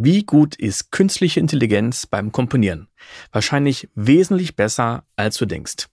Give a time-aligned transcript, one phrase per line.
[0.00, 2.86] Wie gut ist künstliche Intelligenz beim Komponieren?
[3.32, 5.88] Wahrscheinlich wesentlich besser, als du denkst.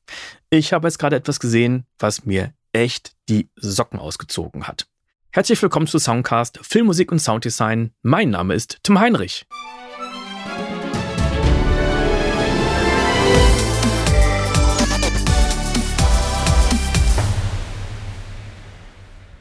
[0.52, 4.86] Ich habe jetzt gerade etwas gesehen, was mir echt die Socken ausgezogen hat.
[5.32, 7.94] Herzlich willkommen zu Soundcast Filmmusik und Sounddesign.
[8.04, 9.48] Mein Name ist Tim Heinrich.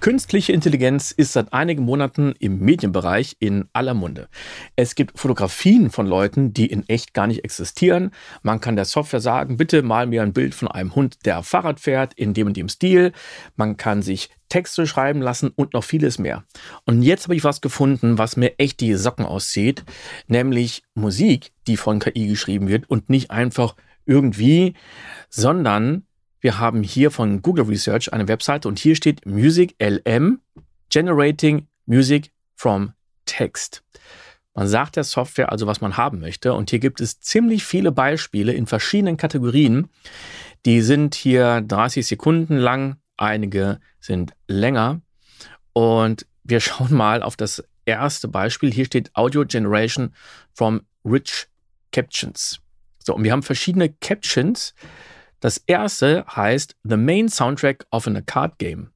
[0.04, 4.28] Künstliche Intelligenz ist seit einigen Monaten im Medienbereich in aller Munde.
[4.76, 8.10] Es gibt Fotografien von Leuten, die in echt gar nicht existieren.
[8.42, 11.80] Man kann der Software sagen, bitte mal mir ein Bild von einem Hund, der Fahrrad
[11.80, 13.12] fährt, in dem und dem Stil.
[13.56, 16.44] Man kann sich Texte schreiben lassen und noch vieles mehr.
[16.84, 19.84] Und jetzt habe ich was gefunden, was mir echt die Socken aussieht,
[20.26, 24.74] nämlich Musik, die von KI geschrieben wird und nicht einfach irgendwie,
[25.30, 26.04] sondern
[26.44, 30.42] wir haben hier von Google Research eine Webseite und hier steht Music LM
[30.90, 32.92] Generating Music from
[33.24, 33.82] Text.
[34.52, 36.52] Man sagt der Software also, was man haben möchte.
[36.52, 39.88] Und hier gibt es ziemlich viele Beispiele in verschiedenen Kategorien.
[40.66, 45.00] Die sind hier 30 Sekunden lang, einige sind länger.
[45.72, 48.70] Und wir schauen mal auf das erste Beispiel.
[48.70, 50.12] Hier steht Audio Generation
[50.52, 51.46] from Rich
[51.90, 52.60] Captions.
[53.02, 54.74] So, und wir haben verschiedene Captions.
[55.44, 58.94] Das erste heißt The Main Soundtrack of an Card Game.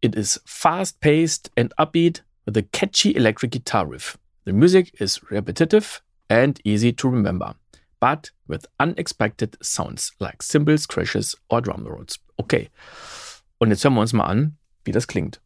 [0.00, 4.18] It is fast paced and upbeat with a catchy electric guitar riff.
[4.44, 7.54] The music is repetitive and easy to remember,
[8.00, 12.18] but with unexpected sounds like cymbals, crashes or drum rolls.
[12.40, 12.68] Okay.
[13.60, 15.40] Und jetzt hören wir uns mal an, wie das klingt.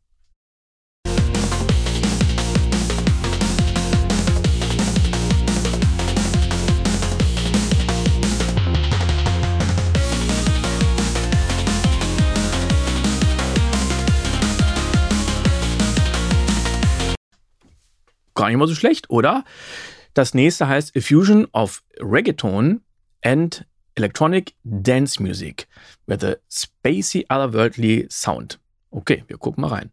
[18.47, 19.44] Gar nicht mal so schlecht, oder?
[20.14, 22.80] Das nächste heißt A Fusion of Reggaeton
[23.22, 23.66] and
[23.97, 25.66] Electronic Dance Music
[26.06, 28.60] with a spacey otherworldly sound.
[28.93, 29.91] Okay, wir gucken mal rein.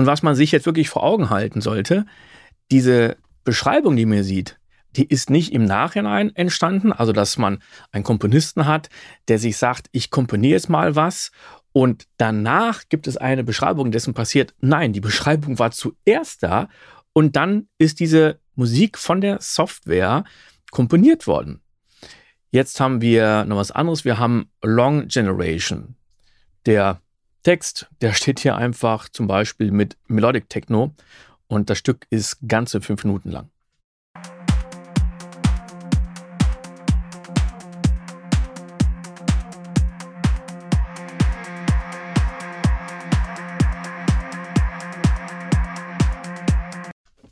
[0.00, 2.06] Und was man sich jetzt wirklich vor Augen halten sollte,
[2.70, 4.58] diese Beschreibung, die man sieht,
[4.96, 7.58] die ist nicht im Nachhinein entstanden, also dass man
[7.92, 8.88] einen Komponisten hat,
[9.28, 11.32] der sich sagt, ich komponiere jetzt mal was
[11.72, 14.54] und danach gibt es eine Beschreibung dessen passiert.
[14.62, 16.70] Nein, die Beschreibung war zuerst da
[17.12, 20.24] und dann ist diese Musik von der Software
[20.70, 21.60] komponiert worden.
[22.50, 24.06] Jetzt haben wir noch was anderes.
[24.06, 25.94] Wir haben Long Generation.
[26.64, 27.02] Der
[27.42, 30.94] Text, der steht hier einfach zum Beispiel mit Melodic Techno
[31.46, 33.48] und das Stück ist ganze fünf Minuten lang.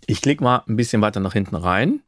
[0.06, 2.00] Ich klicke mal ein bisschen weiter nach hinten rein.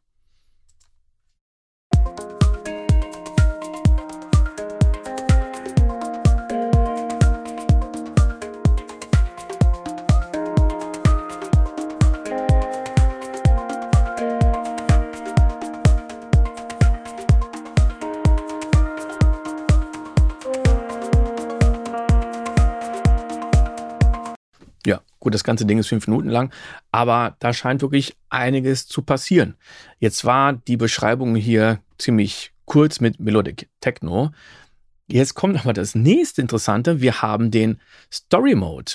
[25.20, 26.53] Gut, das ganze Ding ist fünf Minuten lang,
[26.91, 29.54] aber da scheint wirklich einiges zu passieren.
[29.98, 34.31] Jetzt war die Beschreibung hier ziemlich kurz mit Melodic Techno.
[35.06, 37.00] Jetzt kommt aber das nächste Interessante.
[37.00, 38.92] Wir haben den Story Mode.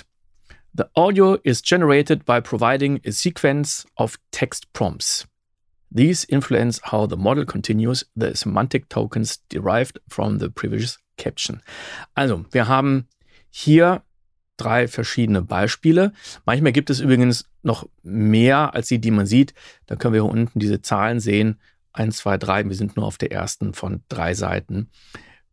[0.73, 5.27] The audio is generated by providing a sequence of text prompts.
[5.95, 11.61] These influence how the model continues the semantic tokens derived from the previous caption.
[12.15, 13.07] Also, wir haben
[13.49, 14.03] hier
[14.57, 16.13] drei verschiedene Beispiele.
[16.45, 19.53] Manchmal gibt es übrigens noch mehr als die, die man sieht.
[19.85, 21.59] Da können wir hier unten diese Zahlen sehen.
[21.93, 22.63] Eins, zwei, drei.
[22.65, 24.89] Wir sind nur auf der ersten von drei Seiten.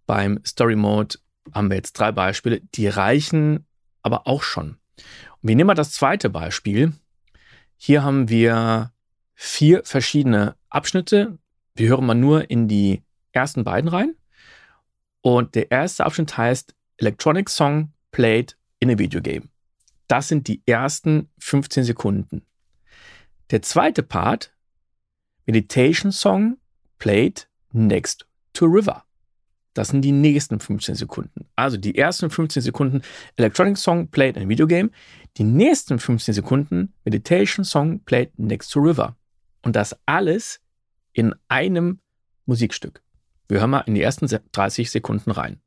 [0.06, 1.16] Beim Story Mode
[1.52, 2.60] haben wir jetzt drei Beispiele.
[2.74, 3.66] Die reichen
[4.02, 4.76] aber auch schon.
[4.96, 6.92] Und wir nehmen mal das zweite Beispiel.
[7.76, 8.92] Hier haben wir
[9.34, 11.38] vier verschiedene Abschnitte.
[11.74, 13.02] Wir hören mal nur in die
[13.32, 14.14] ersten beiden rein.
[15.20, 19.48] Und der erste Abschnitt heißt Electronic Song Played in a Video Game.
[20.08, 22.42] Das sind die ersten 15 Sekunden.
[23.52, 24.52] Der zweite Part,
[25.46, 26.58] Meditation Song
[26.98, 29.04] played next to River.
[29.74, 31.46] das sind die nächsten 15 Sekunden.
[31.56, 33.02] Also die ersten 15 Sekunden
[33.36, 34.90] Electronic Song played in a Video Game,
[35.38, 39.16] die nächsten 15 Sekunden Meditation Song played next to River.
[39.62, 40.60] Und das alles
[41.12, 42.00] in einem
[42.46, 43.00] Musikstück.
[43.48, 45.61] Wir hören mal in die ersten 30 Sekunden rein.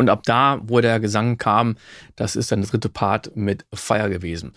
[0.00, 1.76] Und ab da, wo der Gesang kam,
[2.16, 4.54] das ist dann der dritte Part mit Fire gewesen.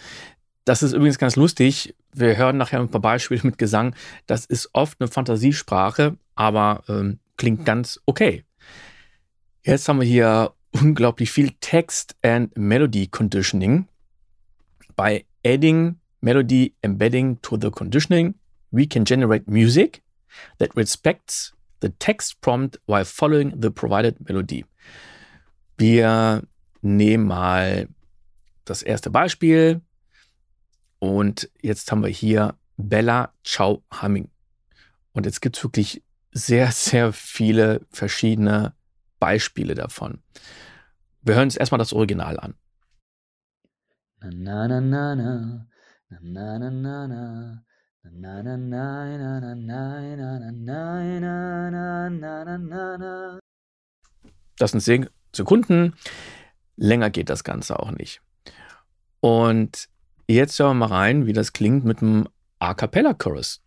[0.64, 1.94] Das ist übrigens ganz lustig.
[2.14, 3.94] Wir hören nachher ein paar Beispiele mit Gesang.
[4.26, 8.46] Das ist oft eine Fantasiesprache, aber ähm, klingt ganz okay.
[9.64, 13.90] Jetzt haben wir hier unglaublich viel Text and Melody Conditioning.
[14.96, 18.36] By adding melody embedding to the conditioning,
[18.72, 20.04] we can generate music
[20.60, 21.52] that respects
[21.82, 24.64] the text prompt while following the provided melody.
[25.78, 26.44] Wir
[26.82, 27.88] nehmen mal
[28.66, 29.82] das erste Beispiel
[31.00, 34.30] und jetzt haben wir hier Bella Ciao Humming.
[35.12, 38.74] Und jetzt gibt es wirklich sehr, sehr viele verschiedene
[39.20, 40.24] Beispiele davon.
[41.22, 42.56] Wir hören uns erstmal das Original an.
[44.22, 45.68] Na, na, na, na,
[46.10, 47.64] na, na, na, na, na.
[54.58, 55.94] Das sind zehn Sekunden.
[56.76, 58.22] Länger geht das Ganze auch nicht.
[59.20, 59.90] Und
[60.28, 62.28] jetzt schauen wir mal rein, wie das klingt mit einem
[62.60, 63.62] A Cappella Chorus.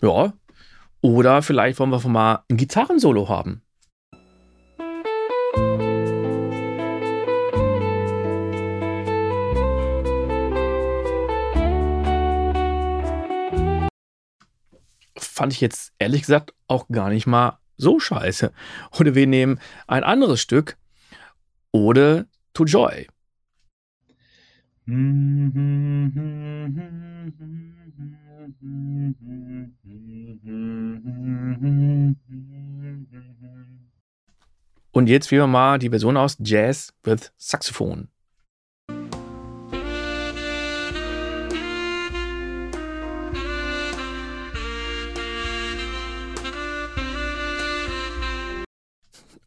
[0.00, 0.32] Ja,
[1.00, 3.62] oder vielleicht wollen wir mal ein Gitarrensolo haben.
[15.38, 18.52] Fand ich jetzt ehrlich gesagt auch gar nicht mal so scheiße.
[18.98, 20.76] Oder wir nehmen ein anderes Stück.
[21.70, 23.06] Oder To Joy.
[34.90, 38.08] Und jetzt wählen wir mal die Version aus Jazz with Saxophon.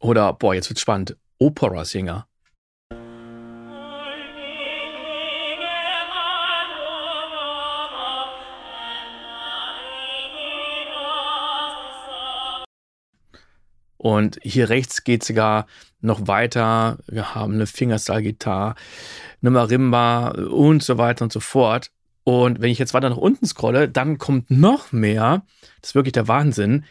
[0.02, 1.16] Oder, boah, jetzt wird's spannend.
[1.38, 2.26] Opera-Singer.
[13.96, 15.66] Und hier rechts geht es sogar
[16.00, 16.98] noch weiter.
[17.06, 18.74] Wir haben eine Fingerstyle-Gitarre,
[19.40, 21.92] eine Marimba und so weiter und so fort.
[22.24, 25.44] Und wenn ich jetzt weiter nach unten scrolle, dann kommt noch mehr.
[25.80, 26.84] Das ist wirklich der Wahnsinn.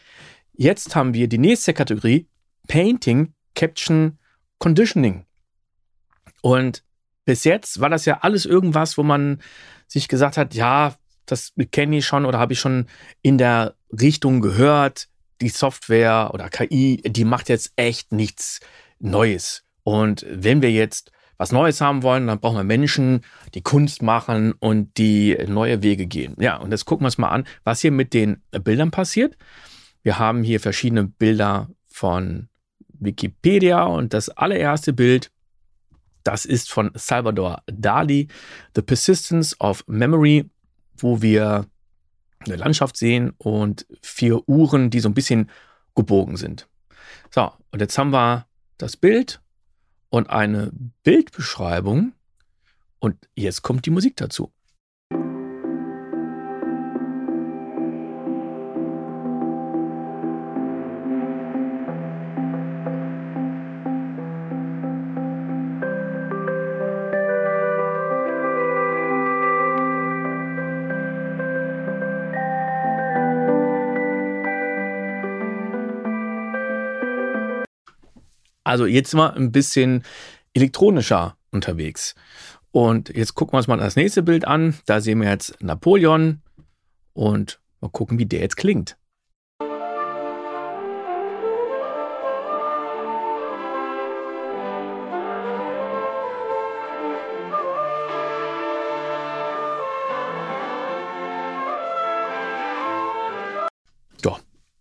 [0.54, 2.26] Jetzt haben wir die nächste Kategorie
[2.68, 4.18] Painting, Caption,
[4.58, 5.26] Conditioning.
[6.40, 6.82] Und
[7.24, 9.40] bis jetzt war das ja alles irgendwas, wo man
[9.86, 10.94] sich gesagt hat, ja,
[11.26, 12.86] das kenne ich schon oder habe ich schon
[13.22, 15.08] in der Richtung gehört
[15.40, 18.60] die Software oder KI, die macht jetzt echt nichts
[18.98, 19.64] Neues.
[19.82, 23.22] Und wenn wir jetzt was Neues haben wollen, dann brauchen wir Menschen,
[23.54, 26.36] die Kunst machen und die neue Wege gehen.
[26.38, 29.36] Ja, und jetzt gucken wir uns mal an, was hier mit den Bildern passiert.
[30.02, 32.48] Wir haben hier verschiedene Bilder von
[33.04, 35.30] Wikipedia und das allererste Bild,
[36.24, 38.28] das ist von Salvador Dali,
[38.74, 40.48] The Persistence of Memory,
[40.96, 41.66] wo wir
[42.40, 45.50] eine Landschaft sehen und vier Uhren, die so ein bisschen
[45.94, 46.68] gebogen sind.
[47.30, 48.46] So, und jetzt haben wir
[48.78, 49.40] das Bild
[50.10, 50.70] und eine
[51.02, 52.12] Bildbeschreibung
[52.98, 54.52] und jetzt kommt die Musik dazu.
[78.72, 80.02] Also jetzt mal ein bisschen
[80.54, 82.14] elektronischer unterwegs.
[82.70, 84.74] Und jetzt gucken wir uns mal das nächste Bild an.
[84.86, 86.40] Da sehen wir jetzt Napoleon
[87.12, 88.96] und mal gucken, wie der jetzt klingt.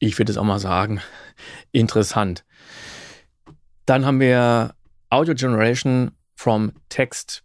[0.04, 1.00] ich würde es auch mal sagen,
[1.72, 2.44] interessant.
[3.92, 4.74] Dann haben wir
[5.10, 7.44] Audio Generation from Text.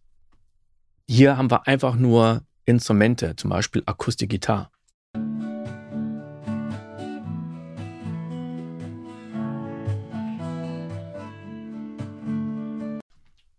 [1.08, 4.70] Hier haben wir einfach nur Instrumente, zum Beispiel Akustikgitarre.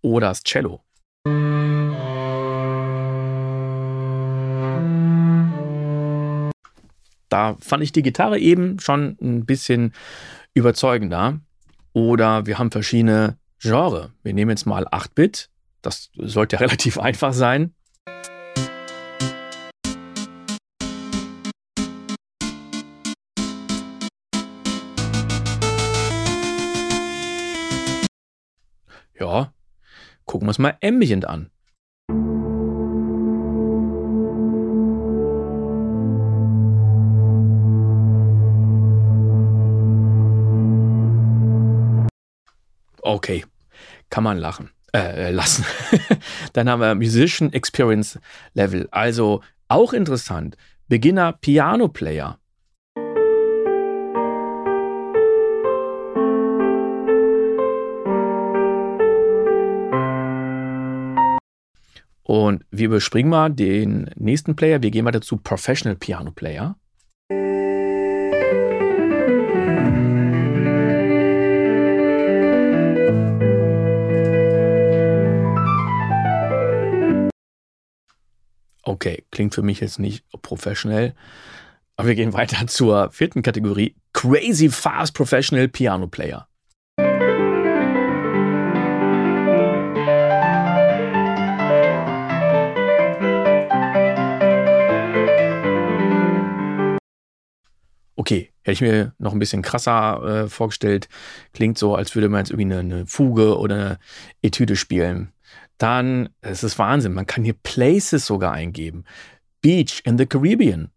[0.02, 0.82] Oder das Cello.
[7.28, 9.92] Da fand ich die Gitarre eben schon ein bisschen
[10.54, 11.42] überzeugender.
[11.94, 14.14] Oder wir haben verschiedene Genre.
[14.24, 15.50] Wir nehmen jetzt mal 8-Bit.
[15.82, 17.74] Das sollte relativ einfach sein.
[29.20, 29.52] Ja,
[30.26, 31.50] gucken wir uns mal Ambient an.
[43.08, 43.46] Okay,
[44.10, 44.70] kann man lachen.
[44.94, 45.64] Äh, äh lassen.
[46.54, 48.20] Dann haben wir Musician Experience
[48.54, 48.90] Level.
[48.92, 50.58] Also auch interessant.
[50.90, 52.38] Beginner Piano Player.
[62.24, 64.82] Und wir überspringen mal den nächsten Player.
[64.82, 66.76] Wir gehen weiter zu Professional Piano Player.
[79.38, 81.14] Klingt für mich jetzt nicht professionell.
[81.96, 83.96] Aber wir gehen weiter zur vierten Kategorie.
[84.14, 86.48] Crazy Fast Professional Piano Player.
[98.16, 101.08] Okay, hätte ich mir noch ein bisschen krasser äh, vorgestellt.
[101.54, 104.00] Klingt so, als würde man jetzt irgendwie eine, eine Fuge oder eine
[104.42, 105.32] Etüde spielen.
[105.78, 109.04] Dann, es ist Wahnsinn, man kann hier Places sogar eingeben.
[109.62, 110.92] Beach in the Caribbean.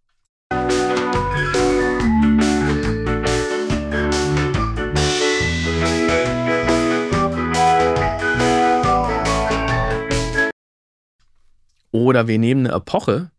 [11.92, 13.32] Oder wir nehmen eine Epoche,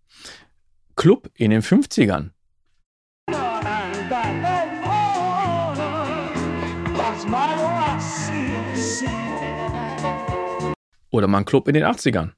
[0.95, 2.31] Club in den 50ern.
[11.11, 12.31] Oder mal ein Club in den 80ern.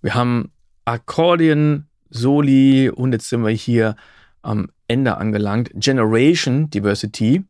[0.00, 0.52] Wir haben
[0.86, 3.94] Akkordeon, Soli und jetzt sind wir hier
[4.40, 5.70] am Ende angelangt.
[5.74, 7.44] Generation Diversity.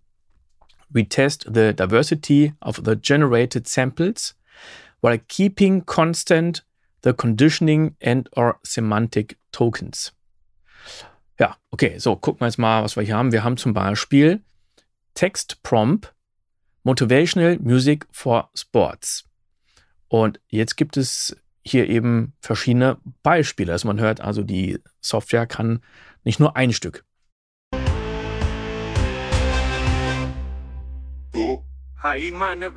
[0.91, 4.35] We test the diversity of the generated samples
[5.03, 6.65] while keeping constant
[7.03, 10.13] the conditioning and or semantic tokens.
[11.39, 13.33] Ja, okay, so gucken wir jetzt mal, was wir hier haben.
[13.33, 14.43] Wir haben zum Beispiel
[15.15, 16.15] Text Prompt
[16.83, 19.25] Motivational Music for Sports.
[20.09, 23.73] Und jetzt gibt es hier eben verschiedene Beispiele.
[23.73, 25.81] Also man hört also, die Software kann
[26.25, 27.05] nicht nur ein Stück.
[32.03, 32.71] Hi, meine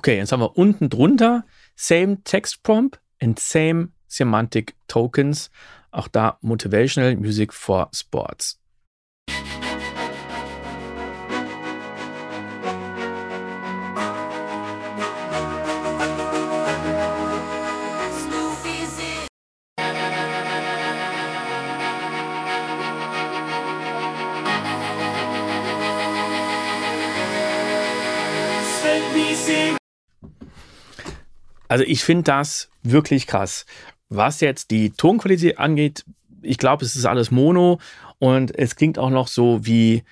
[0.00, 1.44] Okay, jetzt haben wir unten drunter
[1.76, 5.50] Same Text Prompt and Same Semantic Tokens.
[5.90, 8.59] Auch da Motivational Music for Sports.
[31.70, 33.64] Also ich finde das wirklich krass.
[34.08, 36.04] Was jetzt die Tonqualität angeht,
[36.42, 37.78] ich glaube, es ist alles Mono
[38.18, 40.02] und es klingt auch noch so wie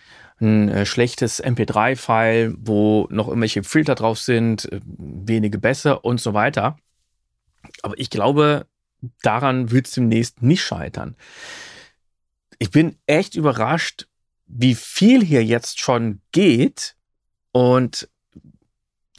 [0.40, 6.32] ein äh, schlechtes MP3-File, wo noch irgendwelche Filter drauf sind, äh, wenige besser und so
[6.32, 6.78] weiter.
[7.82, 8.68] Aber ich glaube,
[9.22, 11.16] daran wird es demnächst nicht scheitern.
[12.60, 14.06] Ich bin echt überrascht,
[14.46, 16.94] wie viel hier jetzt schon geht
[17.50, 18.08] und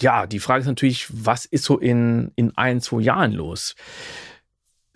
[0.01, 3.75] ja, die Frage ist natürlich, was ist so in, in ein, zwei Jahren los?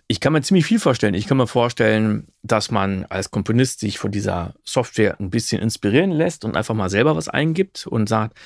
[0.06, 1.14] Ich kann mir ziemlich viel vorstellen.
[1.14, 6.10] Ich kann mir vorstellen, dass man als Komponist sich von dieser Software ein bisschen inspirieren
[6.10, 8.36] lässt und einfach mal selber was eingibt und sagt,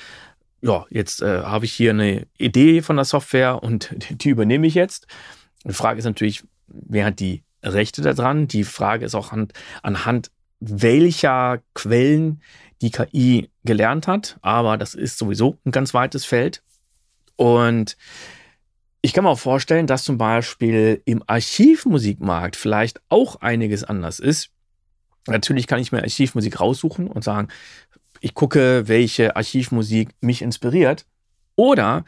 [0.61, 4.73] ja, jetzt äh, habe ich hier eine Idee von der Software und die, übernehme ich
[4.73, 5.07] jetzt.
[5.65, 8.47] Die Frage ist natürlich, wer hat die Rechte daran?
[8.47, 9.49] Die Frage ist auch an,
[9.83, 12.41] anhand welcher Quellen
[12.81, 16.61] die KI gelernt hat, aber das ist sowieso ein ganz weites Feld.
[17.35, 17.97] Und
[19.01, 24.49] ich kann mir auch vorstellen, dass zum Beispiel im Archivmusikmarkt vielleicht auch einiges anders ist.
[25.27, 27.49] Natürlich kann ich mir Archivmusik raussuchen und sagen,
[28.19, 31.05] ich gucke, welche Archivmusik mich inspiriert.
[31.55, 32.03] Oder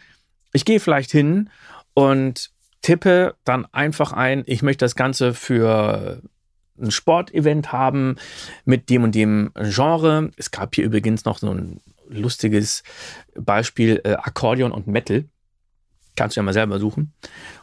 [0.54, 1.50] ich gehe vielleicht hin
[1.94, 2.52] und
[2.82, 6.22] tippe dann einfach ein, ich möchte das Ganze für
[6.82, 8.16] ein Sportevent haben
[8.66, 10.32] mit dem und dem Genre.
[10.38, 12.84] Es gab hier übrigens noch so ein lustiges
[13.36, 15.26] Beispiel äh, Akkordeon und Metal.
[16.16, 17.14] Kannst du ja mal selber suchen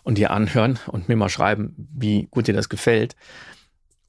[0.02, 3.14] und dir anhören und mir mal schreiben, wie gut dir das gefällt.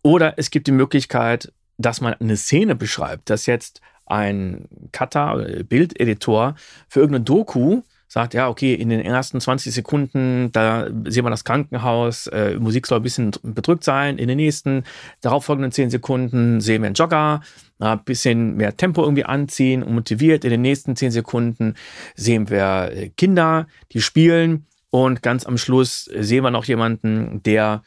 [0.02, 5.64] Oder es gibt die Möglichkeit, dass man eine Szene beschreibt, dass jetzt ein Cutter, äh,
[5.64, 6.56] Bildeditor
[6.88, 11.44] für irgendeine Doku sagt, ja, okay, in den ersten 20 Sekunden, da sehen wir das
[11.44, 14.18] Krankenhaus, äh, Musik soll ein bisschen bedrückt sein.
[14.18, 14.84] In den nächsten
[15.22, 17.42] darauffolgenden 10 Sekunden sehen wir einen Jogger,
[17.78, 20.44] ein bisschen mehr Tempo irgendwie anziehen und motiviert.
[20.44, 21.76] In den nächsten 10 Sekunden
[22.16, 24.66] sehen wir äh, Kinder, die spielen.
[24.90, 27.84] Und ganz am Schluss sehen wir noch jemanden, der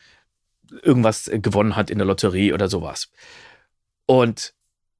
[0.83, 3.11] irgendwas gewonnen hat in der Lotterie oder sowas.
[4.07, 4.55] Und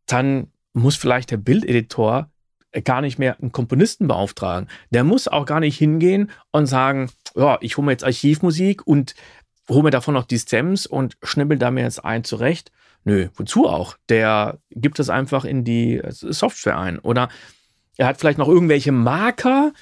[0.07, 2.32] dann muss vielleicht der Bildeditor
[2.85, 4.69] gar nicht mehr einen Komponisten beauftragen.
[4.91, 9.15] Der muss auch gar nicht hingehen und sagen, ja, ich hole mir jetzt Archivmusik und
[9.69, 12.73] hole mir davon noch die Stems und schnibbel da mir jetzt ein zurecht.
[13.05, 13.97] Nö, wozu auch?
[14.09, 16.99] Der gibt es einfach in die Software ein.
[16.99, 17.29] Oder
[17.97, 19.73] er hat vielleicht noch irgendwelche Marker,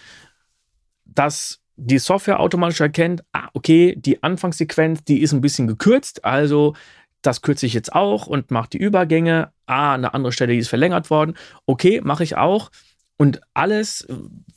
[1.04, 6.74] dass die Software automatisch erkennt, ah, okay, die Anfangssequenz, die ist ein bisschen gekürzt, also
[7.22, 9.52] das kürze ich jetzt auch und mache die Übergänge.
[9.66, 11.34] Ah, eine andere Stelle, die ist verlängert worden.
[11.66, 12.70] Okay, mache ich auch.
[13.16, 14.06] Und alles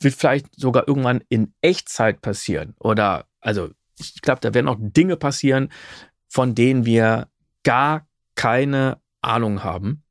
[0.00, 2.74] wird vielleicht sogar irgendwann in Echtzeit passieren.
[2.80, 5.70] Oder, also, ich glaube, da werden auch Dinge passieren,
[6.28, 7.28] von denen wir
[7.62, 10.02] gar keine Ahnung haben.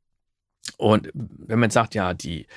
[0.77, 2.47] Und wenn man jetzt sagt, ja, die,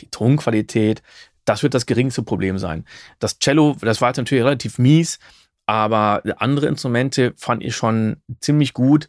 [0.00, 1.02] die Tonqualität,
[1.44, 2.84] das wird das geringste Problem sein.
[3.18, 5.18] Das Cello, das war jetzt natürlich relativ mies,
[5.66, 9.08] aber andere Instrumente fand ich schon ziemlich gut.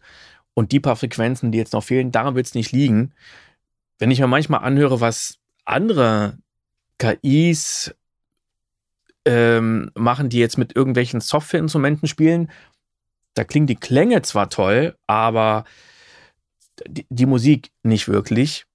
[0.56, 3.13] Und die paar Frequenzen, die jetzt noch fehlen, daran wird es nicht liegen.
[4.00, 6.39] Wenn ich mir manchmal anhöre, was andere
[6.98, 7.94] KIs
[9.26, 12.50] ähm, machen, die jetzt mit irgendwelchen Softwareinstrumenten spielen,
[13.34, 15.65] da klingen die Klänge zwar toll, aber
[16.88, 18.65] die, die Musik nicht wirklich.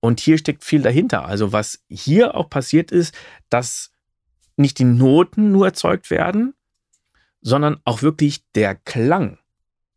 [0.00, 1.24] Und hier steckt viel dahinter.
[1.24, 3.14] Also was hier auch passiert ist,
[3.48, 3.90] dass
[4.56, 6.54] nicht die Noten nur erzeugt werden,
[7.40, 9.38] sondern auch wirklich der Klang.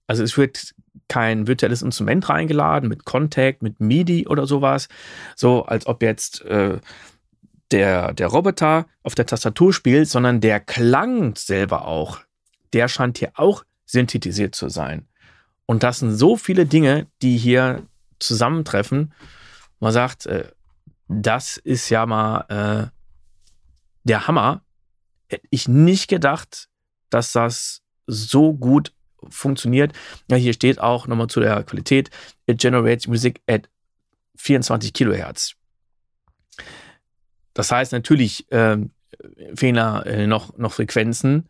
[0.08, 0.76] Also es wird
[1.08, 4.88] kein virtuelles Instrument reingeladen mit Contact, mit MIDI oder sowas.
[5.36, 6.80] So als ob jetzt äh,
[7.72, 12.20] der, der Roboter auf der Tastatur spielt, sondern der Klang selber auch.
[12.74, 15.08] Der scheint hier auch synthetisiert zu sein.
[15.66, 17.84] Und das sind so viele Dinge, die hier
[18.20, 19.14] zusammentreffen.
[19.80, 20.50] Man sagt, äh,
[21.08, 22.90] das ist ja mal äh,
[24.04, 24.62] der Hammer.
[25.28, 26.70] Hätte ich nicht gedacht,
[27.10, 28.94] dass das so gut
[29.30, 29.94] funktioniert.
[30.30, 32.10] Ja, hier steht auch nochmal zu der Qualität,
[32.46, 33.70] it generates music at
[34.38, 35.56] 24 Kilohertz.
[37.54, 38.78] Das heißt natürlich äh,
[39.56, 41.48] fehlen da äh, noch, noch Frequenzen,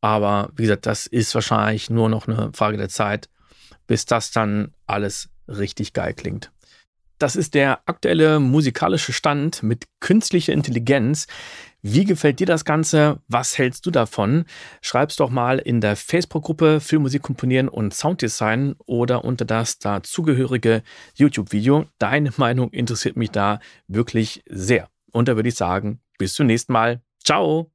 [0.00, 3.28] aber wie gesagt, das ist wahrscheinlich nur noch eine Frage der Zeit,
[3.86, 6.50] bis das dann alles richtig geil klingt.
[7.18, 11.28] Das ist der aktuelle musikalische Stand mit künstlicher Intelligenz.
[11.84, 13.18] Wie gefällt dir das Ganze?
[13.26, 14.44] Was hältst du davon?
[14.82, 21.86] Schreib's doch mal in der Facebook-Gruppe Filmmusik komponieren und Sounddesign oder unter das dazugehörige YouTube-Video.
[21.98, 24.88] Deine Meinung interessiert mich da wirklich sehr.
[25.10, 27.02] Und da würde ich sagen, bis zum nächsten Mal.
[27.24, 27.72] Ciao!